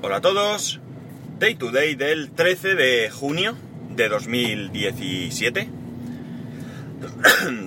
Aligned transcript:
Hola 0.00 0.18
a 0.18 0.20
todos. 0.20 0.78
Day 1.40 1.56
to 1.56 1.72
day 1.72 1.96
del 1.96 2.30
13 2.30 2.76
de 2.76 3.10
junio 3.10 3.56
de 3.90 4.08
2017. 4.08 5.68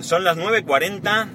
Son 0.00 0.24
las 0.24 0.38
9.40 0.38 1.28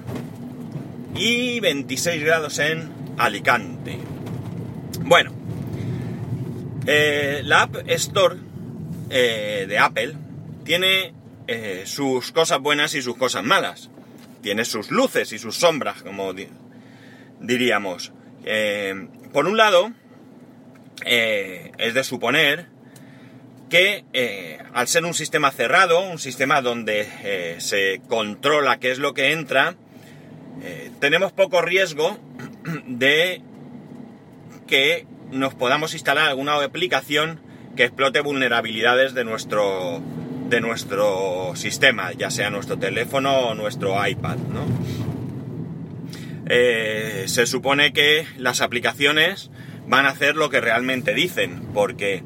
y 1.14 1.60
26 1.60 2.24
grados 2.24 2.58
en 2.58 2.90
Alicante. 3.16 3.96
Bueno, 5.02 5.32
eh, 6.88 7.42
la 7.44 7.62
App 7.62 7.76
Store 7.86 8.34
eh, 9.08 9.66
de 9.68 9.78
Apple 9.78 10.16
tiene 10.64 11.14
eh, 11.46 11.84
sus 11.86 12.32
cosas 12.32 12.58
buenas 12.58 12.96
y 12.96 13.02
sus 13.02 13.16
cosas 13.16 13.44
malas. 13.44 13.88
Tiene 14.42 14.64
sus 14.64 14.90
luces 14.90 15.32
y 15.32 15.38
sus 15.38 15.54
sombras, 15.54 16.02
como 16.02 16.34
diríamos. 17.40 18.12
por 19.32 19.46
un 19.46 19.56
lado, 19.56 19.92
es 21.04 21.94
de 21.94 22.04
suponer 22.04 22.66
que 23.70 24.04
al 24.72 24.88
ser 24.88 25.04
un 25.04 25.14
sistema 25.14 25.50
cerrado, 25.50 26.00
un 26.00 26.18
sistema 26.18 26.62
donde 26.62 27.56
se 27.58 28.00
controla 28.08 28.78
qué 28.78 28.90
es 28.90 28.98
lo 28.98 29.14
que 29.14 29.32
entra, 29.32 29.76
tenemos 31.00 31.32
poco 31.32 31.62
riesgo 31.62 32.18
de 32.86 33.42
que 34.66 35.06
nos 35.30 35.54
podamos 35.54 35.94
instalar 35.94 36.28
alguna 36.28 36.62
aplicación 36.62 37.40
que 37.76 37.84
explote 37.84 38.20
vulnerabilidades 38.20 39.14
de 39.14 39.24
nuestro, 39.24 40.02
de 40.48 40.60
nuestro 40.60 41.52
sistema, 41.54 42.12
ya 42.12 42.30
sea 42.30 42.50
nuestro 42.50 42.78
teléfono 42.78 43.32
o 43.38 43.54
nuestro 43.54 44.06
iPad. 44.06 44.38
Eh, 46.50 47.24
se 47.26 47.46
supone 47.46 47.92
que 47.92 48.26
las 48.36 48.62
aplicaciones 48.62 49.50
van 49.88 50.06
a 50.06 50.10
hacer 50.10 50.36
lo 50.36 50.50
que 50.50 50.60
realmente 50.60 51.14
dicen, 51.14 51.62
porque 51.72 52.22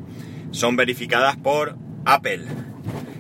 son 0.51 0.77
verificadas 0.77 1.37
por 1.37 1.77
Apple. 2.05 2.45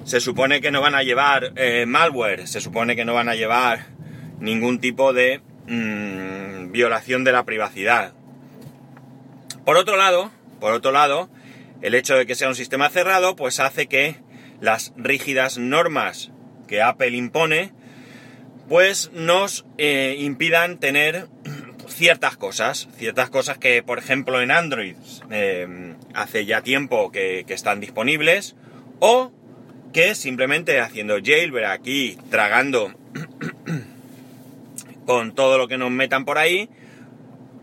Se 0.05 0.20
supone 0.20 0.61
que 0.61 0.70
no 0.70 0.80
van 0.80 0.94
a 0.94 1.03
llevar 1.03 1.53
eh, 1.56 1.86
malware, 1.86 2.47
se 2.47 2.61
supone 2.61 2.97
que 2.97 3.05
no 3.05 3.14
van 3.14 3.28
a 3.28 3.34
llevar 3.34 3.86
ningún 4.41 4.80
tipo 4.80 5.12
de 5.12 5.41
mm, 5.69 6.72
violación 6.72 7.22
de 7.22 7.33
la 7.33 7.44
privacidad. 7.44 8.12
Por 9.64 9.77
otro 9.77 9.97
lado, 9.97 10.33
por 10.61 10.72
otro 10.72 10.91
lado, 10.91 11.30
el 11.80 11.95
hecho 11.95 12.17
de 12.17 12.27
que 12.27 12.34
sea 12.34 12.48
un 12.48 12.56
sistema 12.56 12.91
cerrado, 12.91 13.36
pues 13.36 13.61
hace 13.61 13.86
que 13.86 14.17
las 14.61 14.92
rígidas 14.97 15.58
normas 15.58 16.33
que 16.67 16.83
Apple 16.83 17.11
impone, 17.11 17.72
pues 18.69 19.11
nos 19.12 19.67
eh, 19.78 20.17
impidan 20.19 20.78
tener 20.78 21.28
ciertas 21.93 22.37
cosas, 22.37 22.89
ciertas 22.97 23.31
cosas 23.31 23.59
que, 23.59 23.83
por 23.83 23.98
ejemplo, 23.98 24.41
en 24.41 24.51
Android 24.51 24.97
eh, 25.31 25.95
hace 26.15 26.45
ya 26.45 26.62
tiempo 26.62 27.11
que, 27.11 27.45
están 27.48 27.81
disponibles, 27.81 28.57
o 28.98 29.33
que 29.93 30.15
simplemente 30.15 30.81
haciendo 30.81 31.19
jailbreak 31.23 31.70
aquí, 31.70 32.19
tragando 32.31 32.93
con 35.07 35.35
todo 35.35 35.59
lo 35.59 35.69
que 35.69 35.79
nos 35.79 35.91
metan 35.91 36.25
por 36.25 36.39
ahí, 36.39 36.69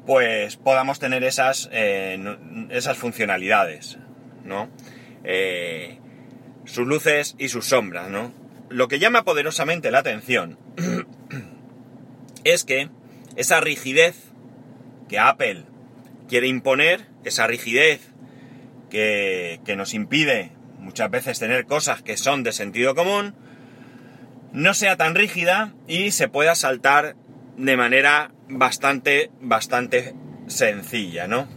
pues 0.06 0.58
podamos 0.58 1.00
tener 1.00 1.24
esas, 1.24 1.70
eh, 1.72 2.20
esas 2.70 2.98
funcionalidades, 2.98 3.98
¿no? 4.44 4.70
Eh, 5.24 6.00
sus 6.66 6.88
luces 6.88 7.36
y 7.38 7.50
sus 7.50 7.66
sombras, 7.66 8.10
¿no? 8.10 8.32
Lo 8.70 8.88
que 8.88 9.00
llama 9.00 9.24
poderosamente 9.24 9.92
la 9.92 10.00
atención 10.00 10.58
es 12.44 12.64
que 12.64 12.90
esa 13.40 13.62
rigidez 13.62 14.18
que 15.08 15.18
Apple 15.18 15.64
quiere 16.28 16.48
imponer, 16.48 17.06
esa 17.24 17.48
rigidez 17.48 18.02
que, 18.90 19.62
que 19.64 19.78
nos 19.78 19.94
impide 19.94 20.52
muchas 20.78 21.10
veces 21.10 21.40
tener 21.40 21.66
cosas 21.66 22.02
que 22.02 22.18
son 22.18 22.44
de 22.44 22.52
sentido 22.52 22.96
común, 22.96 23.34
no 24.52 24.74
sea 24.74 24.98
tan 24.98 25.16
rígida 25.16 25.74
y 25.88 26.12
se 26.12 26.28
pueda 26.28 26.54
saltar 26.54 27.16
de 27.56 27.78
manera 27.78 28.32
bastante, 28.50 29.32
bastante 29.40 30.16
sencilla, 30.48 31.28
¿no? 31.28 31.48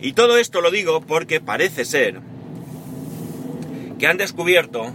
Y 0.00 0.14
todo 0.14 0.38
esto 0.38 0.60
lo 0.60 0.72
digo 0.72 1.02
porque 1.02 1.40
parece 1.40 1.84
ser 1.84 2.20
que 4.00 4.08
han 4.08 4.16
descubierto 4.16 4.92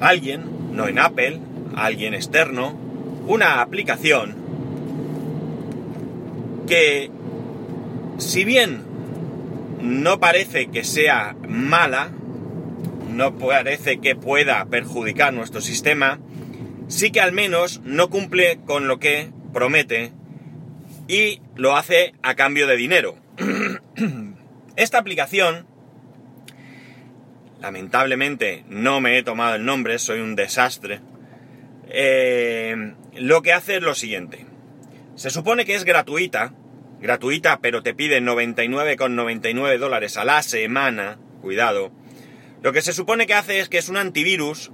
alguien, 0.00 0.74
no 0.74 0.88
en 0.88 0.98
Apple, 0.98 1.40
alguien 1.76 2.12
externo, 2.12 2.72
una 3.28 3.60
aplicación 3.60 4.45
que, 6.66 7.10
si 8.18 8.44
bien 8.44 8.82
no 9.80 10.20
parece 10.20 10.68
que 10.68 10.84
sea 10.84 11.36
mala, 11.48 12.10
no 13.10 13.38
parece 13.38 13.98
que 13.98 14.14
pueda 14.14 14.64
perjudicar 14.66 15.32
nuestro 15.32 15.60
sistema, 15.60 16.18
sí 16.88 17.10
que 17.10 17.20
al 17.20 17.32
menos 17.32 17.80
no 17.84 18.10
cumple 18.10 18.58
con 18.66 18.88
lo 18.88 18.98
que 18.98 19.30
promete 19.52 20.12
y 21.08 21.40
lo 21.54 21.76
hace 21.76 22.14
a 22.22 22.34
cambio 22.34 22.66
de 22.66 22.76
dinero. 22.76 23.16
Esta 24.76 24.98
aplicación, 24.98 25.66
lamentablemente 27.60 28.64
no 28.68 29.00
me 29.00 29.16
he 29.16 29.22
tomado 29.22 29.54
el 29.54 29.64
nombre, 29.64 29.98
soy 29.98 30.20
un 30.20 30.36
desastre, 30.36 31.00
eh, 31.88 32.92
lo 33.14 33.42
que 33.42 33.52
hace 33.52 33.76
es 33.76 33.82
lo 33.82 33.94
siguiente. 33.94 34.44
Se 35.16 35.30
supone 35.30 35.64
que 35.64 35.74
es 35.74 35.84
gratuita, 35.84 36.52
gratuita, 37.00 37.60
pero 37.60 37.82
te 37.82 37.94
pide 37.94 38.20
99,99 38.20 39.78
dólares 39.78 40.18
a 40.18 40.26
la 40.26 40.42
semana, 40.42 41.18
cuidado. 41.40 41.90
Lo 42.62 42.72
que 42.74 42.82
se 42.82 42.92
supone 42.92 43.26
que 43.26 43.32
hace 43.32 43.60
es 43.60 43.70
que 43.70 43.78
es 43.78 43.88
un 43.88 43.96
antivirus, 43.96 44.70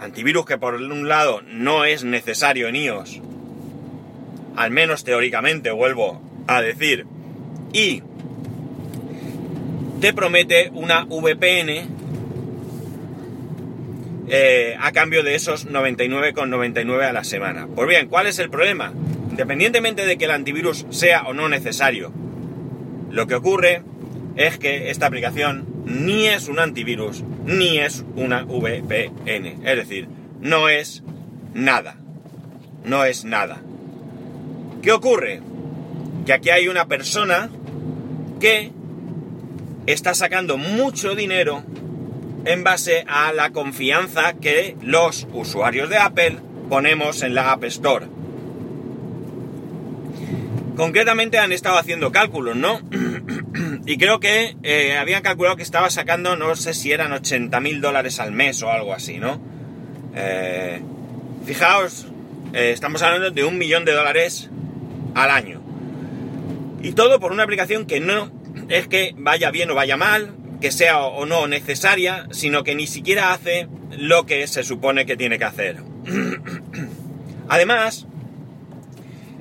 antivirus 0.00 0.44
que 0.44 0.58
por 0.58 0.74
un 0.74 1.08
lado 1.08 1.40
no 1.42 1.84
es 1.84 2.02
necesario 2.02 2.66
en 2.66 2.74
iOS, 2.74 3.20
al 4.56 4.72
menos 4.72 5.04
teóricamente, 5.04 5.70
vuelvo 5.70 6.20
a 6.48 6.60
decir, 6.60 7.06
y 7.72 8.02
te 10.00 10.12
promete 10.12 10.70
una 10.74 11.04
VPN 11.04 12.02
eh, 14.28 14.76
a 14.80 14.90
cambio 14.90 15.22
de 15.22 15.36
esos 15.36 15.68
99,99 15.68 17.04
a 17.04 17.12
la 17.12 17.22
semana. 17.22 17.68
Pues 17.72 17.88
bien, 17.88 18.08
¿cuál 18.08 18.26
es 18.26 18.40
el 18.40 18.50
problema? 18.50 18.92
Independientemente 19.32 20.04
de 20.04 20.18
que 20.18 20.26
el 20.26 20.30
antivirus 20.30 20.84
sea 20.90 21.22
o 21.22 21.32
no 21.32 21.48
necesario, 21.48 22.12
lo 23.10 23.26
que 23.26 23.34
ocurre 23.34 23.82
es 24.36 24.58
que 24.58 24.90
esta 24.90 25.06
aplicación 25.06 25.64
ni 25.86 26.26
es 26.26 26.48
un 26.48 26.58
antivirus 26.58 27.24
ni 27.46 27.78
es 27.78 28.04
una 28.14 28.42
VPN. 28.42 29.66
Es 29.66 29.76
decir, 29.76 30.06
no 30.42 30.68
es 30.68 31.02
nada. 31.54 31.96
No 32.84 33.06
es 33.06 33.24
nada. 33.24 33.62
¿Qué 34.82 34.92
ocurre? 34.92 35.40
Que 36.26 36.34
aquí 36.34 36.50
hay 36.50 36.68
una 36.68 36.86
persona 36.86 37.48
que 38.38 38.70
está 39.86 40.12
sacando 40.12 40.58
mucho 40.58 41.14
dinero 41.14 41.64
en 42.44 42.64
base 42.64 43.06
a 43.08 43.32
la 43.32 43.48
confianza 43.48 44.34
que 44.34 44.76
los 44.82 45.26
usuarios 45.32 45.88
de 45.88 45.96
Apple 45.96 46.36
ponemos 46.68 47.22
en 47.22 47.34
la 47.34 47.50
App 47.52 47.64
Store. 47.64 48.11
Concretamente 50.76 51.38
han 51.38 51.52
estado 51.52 51.76
haciendo 51.76 52.12
cálculos, 52.12 52.56
¿no? 52.56 52.80
y 53.86 53.98
creo 53.98 54.20
que 54.20 54.56
eh, 54.62 54.96
habían 54.96 55.22
calculado 55.22 55.56
que 55.56 55.62
estaba 55.62 55.90
sacando, 55.90 56.36
no 56.36 56.56
sé 56.56 56.72
si 56.72 56.92
eran 56.92 57.12
80 57.12 57.60
mil 57.60 57.80
dólares 57.80 58.20
al 58.20 58.32
mes 58.32 58.62
o 58.62 58.70
algo 58.70 58.94
así, 58.94 59.18
¿no? 59.18 59.40
Eh, 60.14 60.80
fijaos, 61.44 62.06
eh, 62.54 62.70
estamos 62.72 63.02
hablando 63.02 63.30
de 63.30 63.44
un 63.44 63.58
millón 63.58 63.84
de 63.84 63.92
dólares 63.92 64.48
al 65.14 65.30
año. 65.30 65.60
Y 66.82 66.92
todo 66.92 67.20
por 67.20 67.32
una 67.32 67.42
aplicación 67.44 67.86
que 67.86 68.00
no 68.00 68.32
es 68.68 68.88
que 68.88 69.14
vaya 69.16 69.50
bien 69.50 69.70
o 69.70 69.74
vaya 69.74 69.96
mal, 69.96 70.34
que 70.60 70.70
sea 70.70 71.00
o 71.00 71.26
no 71.26 71.46
necesaria, 71.48 72.26
sino 72.30 72.64
que 72.64 72.74
ni 72.74 72.86
siquiera 72.86 73.32
hace 73.32 73.68
lo 73.90 74.26
que 74.26 74.46
se 74.46 74.62
supone 74.62 75.06
que 75.06 75.16
tiene 75.16 75.38
que 75.38 75.44
hacer. 75.44 75.76
Además, 77.48 78.06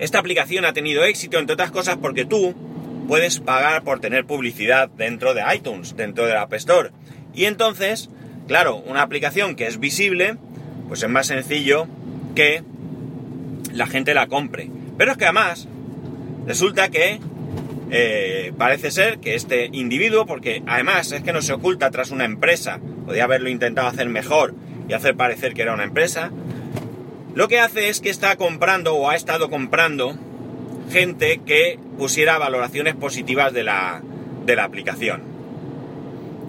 esta 0.01 0.17
aplicación 0.17 0.65
ha 0.65 0.73
tenido 0.73 1.05
éxito, 1.05 1.37
entre 1.37 1.53
otras 1.53 1.69
cosas, 1.69 1.97
porque 2.01 2.25
tú 2.25 2.55
puedes 3.07 3.39
pagar 3.39 3.83
por 3.83 3.99
tener 3.99 4.25
publicidad 4.25 4.89
dentro 4.89 5.35
de 5.35 5.43
iTunes, 5.55 5.95
dentro 5.95 6.25
de 6.25 6.33
la 6.33 6.41
App 6.41 6.53
Store. 6.55 6.89
Y 7.35 7.45
entonces, 7.45 8.09
claro, 8.47 8.77
una 8.77 9.03
aplicación 9.03 9.55
que 9.55 9.67
es 9.67 9.79
visible, 9.79 10.37
pues 10.87 11.03
es 11.03 11.09
más 11.09 11.27
sencillo 11.27 11.87
que 12.33 12.63
la 13.73 13.85
gente 13.85 14.15
la 14.15 14.25
compre. 14.25 14.71
Pero 14.97 15.11
es 15.11 15.17
que 15.19 15.25
además, 15.25 15.67
resulta 16.47 16.89
que 16.89 17.19
eh, 17.91 18.53
parece 18.57 18.89
ser 18.89 19.19
que 19.19 19.35
este 19.35 19.69
individuo, 19.71 20.25
porque 20.25 20.63
además 20.65 21.11
es 21.11 21.21
que 21.21 21.31
no 21.31 21.43
se 21.43 21.53
oculta 21.53 21.91
tras 21.91 22.09
una 22.09 22.25
empresa, 22.25 22.79
podía 23.05 23.25
haberlo 23.25 23.49
intentado 23.49 23.87
hacer 23.87 24.09
mejor 24.09 24.55
y 24.89 24.93
hacer 24.93 25.15
parecer 25.15 25.53
que 25.53 25.61
era 25.61 25.75
una 25.75 25.83
empresa, 25.83 26.31
lo 27.35 27.47
que 27.47 27.59
hace 27.59 27.89
es 27.89 28.01
que 28.01 28.09
está 28.09 28.35
comprando 28.35 28.95
o 28.95 29.09
ha 29.09 29.15
estado 29.15 29.49
comprando 29.49 30.15
gente 30.91 31.41
que 31.45 31.79
pusiera 31.97 32.37
valoraciones 32.37 32.95
positivas 32.95 33.53
de 33.53 33.63
la, 33.63 34.01
de 34.45 34.55
la 34.55 34.63
aplicación. 34.63 35.21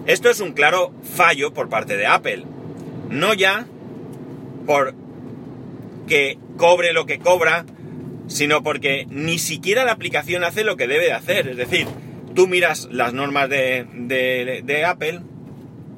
Esto 0.05 0.29
es 0.29 0.41
un 0.41 0.51
claro 0.51 0.91
fallo 1.15 1.53
por 1.53 1.69
parte 1.69 1.95
de 1.95 2.05
Apple. 2.05 2.43
No 3.09 3.33
ya 3.33 3.65
por 4.65 4.95
que 6.07 6.37
cobre 6.57 6.91
lo 6.93 7.05
que 7.05 7.19
cobra, 7.19 7.65
sino 8.27 8.63
porque 8.63 9.07
ni 9.09 9.39
siquiera 9.39 9.85
la 9.85 9.93
aplicación 9.93 10.43
hace 10.43 10.63
lo 10.63 10.75
que 10.75 10.87
debe 10.87 11.05
de 11.05 11.13
hacer. 11.13 11.47
Es 11.47 11.57
decir, 11.57 11.87
tú 12.35 12.47
miras 12.47 12.89
las 12.91 13.13
normas 13.13 13.49
de, 13.49 13.85
de, 13.93 14.85
Apple 14.85 15.21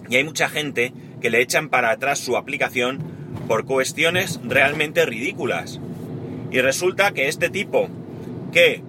y 0.09 0.17
hay 0.17 0.23
mucha 0.23 0.49
gente 0.49 0.93
que 1.21 1.29
le 1.29 1.41
echan 1.41 1.69
para 1.69 1.91
atrás 1.91 2.19
su 2.19 2.37
aplicación 2.37 3.14
por 3.47 3.65
cuestiones 3.65 4.39
realmente 4.43 5.05
ridículas. 5.05 5.79
Y 6.51 6.61
resulta 6.61 7.11
que 7.11 7.27
este 7.27 7.49
tipo 7.49 7.89
que 8.51 8.81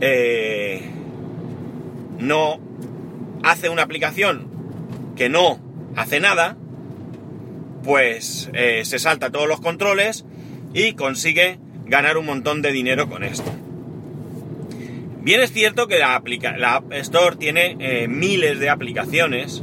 eh, 0.00 0.82
no 2.18 2.60
hace 3.42 3.68
una 3.68 3.82
aplicación 3.82 4.48
que 5.16 5.28
no 5.28 5.60
hace 5.96 6.20
nada, 6.20 6.56
pues 7.82 8.50
eh, 8.54 8.82
se 8.84 8.98
salta 8.98 9.30
todos 9.30 9.48
los 9.48 9.60
controles 9.60 10.24
y 10.72 10.94
consigue 10.94 11.58
ganar 11.84 12.16
un 12.16 12.26
montón 12.26 12.62
de 12.62 12.72
dinero 12.72 13.08
con 13.08 13.24
esto. 13.24 13.50
Bien 15.20 15.40
es 15.40 15.52
cierto 15.52 15.86
que 15.86 15.98
la, 15.98 16.14
App 16.16 16.92
Store 16.94 17.36
tiene 17.36 17.76
eh, 17.78 18.08
miles 18.08 18.58
de 18.58 18.70
aplicaciones 18.70 19.62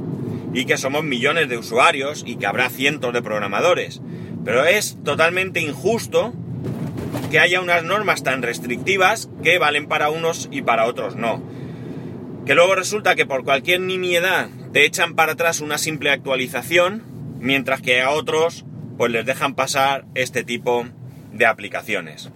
y 0.54 0.66
que 0.66 0.78
somos 0.78 1.04
millones 1.04 1.50
de 1.50 1.58
usuarios 1.58 2.24
y 2.26 2.38
que 2.38 2.46
habrá 2.46 2.70
cientos 2.70 3.14
de 3.14 3.22
programadores, 3.22 4.02
pero 4.50 4.66
es 4.66 4.98
totalmente 5.04 5.60
injusto 5.60 6.34
que 7.30 7.38
haya 7.38 7.62
unas 7.62 7.84
normas 7.84 8.24
tan 8.24 8.42
restrictivas 8.42 9.30
que 9.44 9.60
valen 9.60 9.88
para 9.88 10.10
unos 10.10 10.50
y 10.52 10.64
para 10.64 10.88
otros 10.88 11.16
no. 11.16 11.44
Que 12.48 12.56
luego 12.56 12.74
resulta 12.74 13.14
que 13.14 13.28
por 13.28 13.44
cualquier 13.44 13.82
nimiedad 13.82 14.50
te 14.74 14.86
echan 14.86 15.14
para 15.14 15.34
atrás 15.34 15.62
una 15.62 15.78
simple 15.78 16.10
actualización, 16.10 17.04
mientras 17.38 17.80
que 17.82 18.02
a 18.02 18.10
otros 18.10 18.66
pues 18.98 19.12
les 19.12 19.24
dejan 19.24 19.54
pasar 19.54 20.06
este 20.16 20.44
tipo 20.44 20.84
de 21.32 21.46
aplicaciones. 21.46 22.32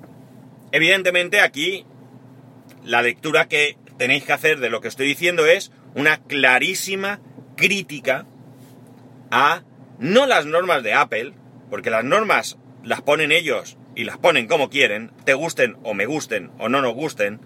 Evidentemente 0.71 1.39
aquí 1.39 1.83
la 2.83 3.01
lectura 3.01 3.48
que 3.48 3.75
tenéis 3.98 4.24
que 4.24 4.33
hacer 4.33 4.59
de 4.59 4.69
lo 4.69 4.81
que 4.81 4.88
estoy 4.88 5.07
diciendo 5.07 5.48
es 5.48 5.71
una 5.95 6.18
clarísima 6.18 7.21
crítica 7.57 8.27
a 9.31 9.63
no 9.98 10.27
las 10.27 10.45
normas 10.45 10.83
de 10.83 10.94
Apple, 10.94 11.33
porque 11.73 11.89
las 11.89 12.03
normas 12.03 12.59
las 12.83 13.01
ponen 13.01 13.31
ellos 13.31 13.79
y 13.95 14.03
las 14.03 14.19
ponen 14.19 14.45
como 14.45 14.69
quieren, 14.69 15.09
te 15.25 15.33
gusten 15.33 15.75
o 15.81 15.95
me 15.95 16.05
gusten 16.05 16.51
o 16.59 16.69
no 16.69 16.83
nos 16.83 16.93
gusten, 16.93 17.39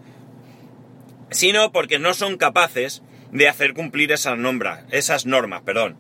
sino 1.30 1.72
porque 1.72 1.98
no 1.98 2.14
son 2.14 2.36
capaces 2.36 3.04
de 3.32 3.48
hacer 3.48 3.74
cumplir 3.74 4.12
esas, 4.12 4.38
esas 4.92 5.26
normas. 5.26 5.62
Perdón. 5.62 5.96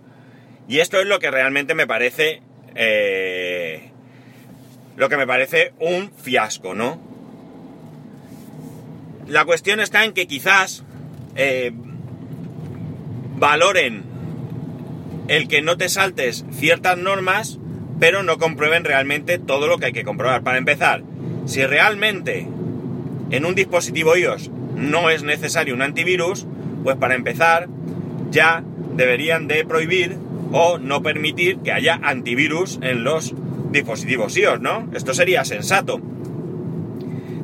Y 0.68 0.80
esto 0.80 1.00
es 1.00 1.08
lo 1.08 1.20
que 1.20 1.32
realmente 1.32 1.74
me 1.74 1.88
parece 1.88 2.42
eh, 2.76 3.92
lo 4.98 5.08
que 5.08 5.16
me 5.16 5.26
parece 5.26 5.72
un 5.80 6.12
fiasco, 6.12 6.76
¿no? 6.76 7.00
La 9.26 9.46
cuestión 9.46 9.80
está 9.80 10.04
en 10.04 10.12
que 10.12 10.28
quizás 10.28 10.84
eh, 11.38 11.72
valoren 13.38 14.04
el 15.30 15.48
que 15.48 15.62
no 15.62 15.78
te 15.78 15.88
saltes 15.88 16.44
ciertas 16.52 16.98
normas, 16.98 17.60
pero 18.00 18.24
no 18.24 18.38
comprueben 18.38 18.84
realmente 18.84 19.40
todo 19.40 19.68
lo 19.68 19.78
que 19.78 19.88
hay 19.88 19.94
que 19.94 20.04
comprobar. 20.04 20.44
Para 20.44 20.58
empezar, 20.58 21.04
si 21.46 21.66
realmente 21.66 22.48
en 23.32 23.46
un 23.46 23.56
dispositivo 23.56 24.16
iOS 24.16 24.52
no 24.76 25.10
es 25.10 25.24
necesario 25.24 25.74
un 25.74 25.82
antivirus, 25.82 26.46
pues 26.84 26.96
para 26.98 27.16
empezar 27.16 27.68
ya 28.30 28.64
deberían 28.96 29.48
de 29.48 29.66
prohibir 29.66 30.18
o 30.52 30.78
no 30.78 31.02
permitir 31.02 31.60
que 31.60 31.72
haya 31.72 32.00
antivirus 32.04 32.80
en 32.82 33.04
los 33.04 33.34
dispositivos 33.72 34.38
iOS, 34.38 34.62
¿no? 34.62 34.90
Esto 34.94 35.14
sería 35.14 35.44
sensato. 35.46 36.00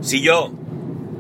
Si 0.02 0.22
yo 0.22 0.54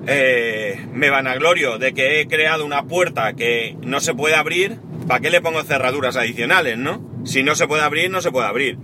eh, 0.07 0.85
me 0.93 1.09
vanaglorio 1.09 1.77
de 1.77 1.93
que 1.93 2.19
he 2.19 2.27
creado 2.27 2.65
una 2.65 2.83
puerta 2.83 3.33
que 3.33 3.77
no 3.81 3.99
se 3.99 4.13
puede 4.13 4.35
abrir, 4.35 4.77
¿para 5.07 5.19
qué 5.19 5.29
le 5.29 5.41
pongo 5.41 5.63
cerraduras 5.63 6.17
adicionales, 6.17 6.77
no? 6.77 7.01
Si 7.25 7.43
no 7.43 7.55
se 7.55 7.67
puede 7.67 7.83
abrir, 7.83 8.11
no 8.11 8.21
se 8.21 8.31
puede 8.31 8.47
abrir. 8.47 8.77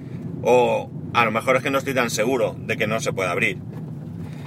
O 0.43 0.89
a 1.13 1.25
lo 1.25 1.31
mejor 1.31 1.57
es 1.57 1.63
que 1.63 1.69
no 1.69 1.77
estoy 1.77 1.93
tan 1.93 2.09
seguro 2.09 2.55
de 2.59 2.77
que 2.77 2.87
no 2.87 2.99
se 2.99 3.13
puede 3.13 3.29
abrir. 3.29 3.57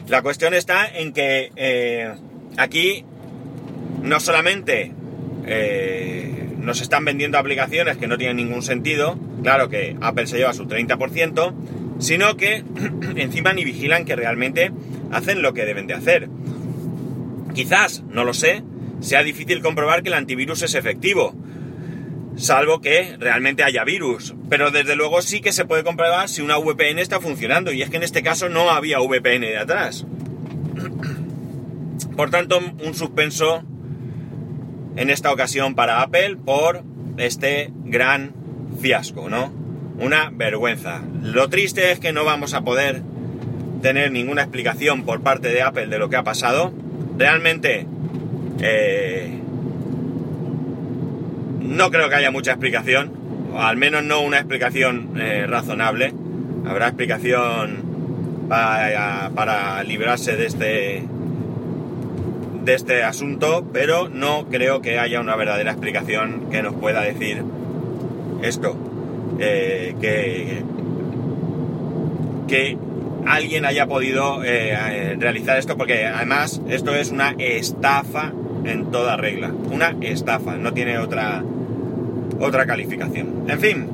La 0.09 0.23
cuestión 0.23 0.55
está 0.55 0.87
en 0.87 1.13
que 1.13 1.53
eh, 1.57 2.13
aquí 2.57 3.05
no 4.03 4.21
solamente 4.21 4.93
eh, 5.47 6.49
nos 6.59 6.81
están 6.81 7.05
vendiendo 7.05 7.39
aplicaciones 7.39 7.97
que 7.97 8.07
no 8.07 8.19
tienen 8.19 8.37
ningún 8.37 8.63
sentido, 8.63 9.19
claro 9.43 9.69
que 9.69 9.97
Apple 10.01 10.27
se 10.27 10.39
lleva 10.39 10.53
su 10.53 10.67
30%, 10.67 11.55
sino 11.99 12.37
que 12.37 12.65
encima 13.17 13.53
ni 13.53 13.65
vigilan 13.65 14.05
que 14.05 14.17
realmente 14.17 14.73
hacen 15.11 15.43
lo 15.43 15.55
que 15.55 15.65
deben 15.65 15.87
de 15.87 15.95
hacer. 15.95 16.29
Quizás, 17.55 18.03
no 18.09 18.25
lo 18.25 18.35
sé, 18.35 18.63
sea 19.01 19.23
difícil 19.23 19.63
comprobar 19.63 20.03
que 20.03 20.09
el 20.09 20.15
antivirus 20.15 20.63
es 20.63 20.75
efectivo, 20.75 21.35
salvo 22.37 22.81
que 22.81 23.17
realmente 23.19 23.63
haya 23.63 23.85
virus, 23.85 24.35
pero 24.49 24.71
desde 24.71 24.97
luego 24.97 25.23
sí 25.23 25.41
que 25.41 25.53
se 25.53 25.65
puede 25.65 25.85
comprobar 25.85 26.29
si 26.29 26.43
una 26.43 26.57
VPN 26.59 26.99
está 26.99 27.21
funcionando, 27.21 27.73
y 27.73 27.83
es 27.83 27.91
que 27.91 27.97
en 27.97 28.03
este 28.03 28.23
caso 28.23 28.49
no 28.49 28.71
había 28.71 28.99
VPN 29.01 29.41
de 29.41 29.59
atrás. 29.59 30.07
Por 32.17 32.31
tanto, 32.31 32.59
un 32.59 32.95
suspenso 32.95 33.63
en 34.97 35.11
esta 35.11 35.33
ocasión 35.33 35.75
para 35.75 36.03
Apple 36.03 36.37
por 36.37 36.83
este 37.17 37.71
gran 37.85 38.35
fiasco, 38.81 39.29
¿no? 39.29 39.53
Una 39.99 40.31
vergüenza. 40.31 41.03
Lo 41.23 41.49
triste 41.49 41.93
es 41.93 42.01
que 42.01 42.13
no 42.13 42.25
vamos 42.25 42.55
a 42.55 42.63
poder 42.63 43.03
tener 43.83 44.13
ninguna 44.13 44.43
explicación 44.43 45.05
por 45.05 45.23
parte 45.23 45.49
de 45.49 45.63
Apple 45.63 45.87
de 45.87 45.99
lo 45.99 46.09
que 46.09 46.17
ha 46.17 46.25
pasado. 46.25 46.73
Realmente 47.17 47.87
eh, 48.61 49.39
no 51.63 51.91
creo 51.91 52.09
que 52.09 52.17
haya 52.17 52.31
mucha 52.31 52.53
explicación, 52.53 53.13
al 53.57 53.77
menos 53.77 54.03
no 54.05 54.21
una 54.21 54.39
explicación 54.39 55.13
eh, 55.21 55.47
razonable. 55.47 56.13
Habrá 56.67 56.89
explicación 56.89 58.47
para, 58.49 59.31
para 59.35 59.83
librarse 59.85 60.37
de 60.37 60.47
este 60.47 61.05
de 62.65 62.75
este 62.75 63.03
asunto, 63.03 63.67
pero 63.73 64.09
no 64.09 64.47
creo 64.49 64.83
que 64.83 64.99
haya 64.99 65.21
una 65.21 65.35
verdadera 65.35 65.73
explicación 65.73 66.49
que 66.51 66.63
nos 66.63 66.75
pueda 66.75 67.03
decir 67.03 67.43
esto. 68.43 68.77
Eh, 69.41 69.97
que, 70.01 70.63
que 72.47 72.79
alguien 73.27 73.65
haya 73.65 73.87
podido 73.87 74.45
eh, 74.45 75.17
realizar 75.19 75.59
esto, 75.59 75.77
porque 75.77 76.07
además 76.07 76.61
esto 76.69 76.95
es 76.95 77.11
una 77.11 77.35
estafa 77.39 78.33
en 78.65 78.91
toda 78.91 79.17
regla. 79.17 79.53
Una 79.71 79.95
estafa, 80.01 80.57
no 80.57 80.73
tiene 80.73 80.99
otra, 80.99 81.43
otra 82.41 82.67
calificación. 82.67 83.45
En 83.49 83.61
fin, 83.61 83.89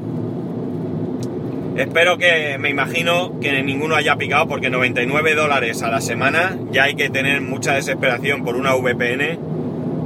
Espero 1.79 2.19
que, 2.19 2.59
me 2.59 2.71
imagino 2.71 3.39
que 3.41 3.63
ninguno 3.63 3.95
haya 3.95 4.17
picado 4.17 4.49
porque 4.49 4.69
99 4.69 5.37
dólares 5.37 5.81
a 5.85 5.91
la 5.91 6.01
semana 6.01 6.59
ya 6.73 6.83
hay 6.83 6.97
que 6.97 7.09
tener 7.09 7.41
mucha 7.41 7.75
desesperación 7.75 8.43
por 8.43 8.57
una 8.57 8.75
VPN 8.75 9.39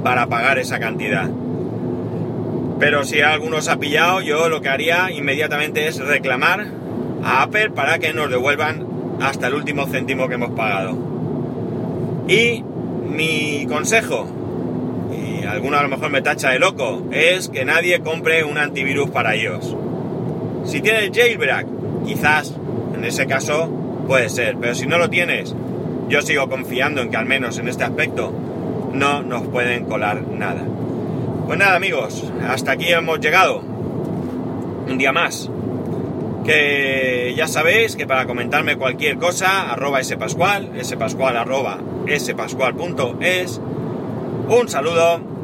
para 0.05 0.27
pagar 0.27 0.59
esa 0.59 0.79
cantidad. 0.79 1.31
Pero 2.79 3.05
si 3.05 3.23
alguno 3.23 3.63
se 3.63 3.71
ha 3.71 3.79
pillado, 3.79 4.21
yo 4.21 4.51
lo 4.51 4.61
que 4.61 4.69
haría 4.69 5.11
inmediatamente 5.13 5.89
es 5.89 5.99
reclamar 5.99 6.67
a 7.25 7.43
Apple 7.43 7.71
para 7.71 7.99
que 7.99 8.13
nos 8.13 8.29
devuelvan 8.29 8.87
hasta 9.23 9.47
el 9.47 9.55
último 9.55 9.87
céntimo 9.87 10.29
que 10.29 10.35
hemos 10.35 10.51
pagado. 10.51 10.95
Y 12.29 12.63
mi 13.17 13.67
consejo, 13.67 14.27
alguno 15.53 15.77
a 15.77 15.83
lo 15.83 15.89
mejor 15.89 16.11
me 16.11 16.23
tacha 16.23 16.51
de 16.51 16.59
loco, 16.59 17.03
es 17.13 17.49
que 17.49 17.65
nadie 17.65 18.01
compre 18.01 18.43
un 18.43 18.57
antivirus 18.57 19.11
para 19.11 19.37
iOS. 19.37 19.77
Si 20.65 20.81
tienes 20.81 21.11
jailbreak, 21.13 21.67
quizás 22.07 22.55
en 22.95 23.05
ese 23.05 23.27
caso 23.27 23.69
puede 24.09 24.29
ser, 24.31 24.57
pero 24.59 24.75
si 24.75 24.87
no 24.87 24.97
lo 24.99 25.11
tienes, 25.11 25.55
yo 26.09 26.23
sigo 26.23 26.49
confiando 26.49 27.03
en 27.03 27.11
que 27.11 27.17
al 27.17 27.27
menos 27.27 27.59
en 27.59 27.69
este 27.69 27.85
aspecto 27.85 28.33
no 28.93 29.23
nos 29.23 29.43
pueden 29.49 29.85
colar 29.85 30.23
nada. 30.23 30.63
Pues 31.47 31.59
nada 31.59 31.77
amigos, 31.77 32.25
hasta 32.49 32.73
aquí 32.73 32.91
hemos 32.91 33.21
llegado. 33.21 33.61
Un 33.61 34.97
día 34.97 35.13
más. 35.13 35.51
Que 36.45 37.35
ya 37.37 37.47
sabéis 37.47 37.95
que 37.95 38.07
para 38.07 38.27
comentarme 38.27 38.77
cualquier 38.77 39.19
cosa, 39.19 39.71
arroba 39.71 40.03
spascual, 40.03 40.71
spascual 40.83 41.37
arroba 41.37 41.79
spascual.es. 42.09 43.61
Un 44.49 44.69
saludo 44.69 45.32